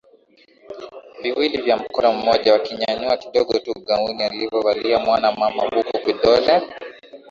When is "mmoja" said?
2.13-2.53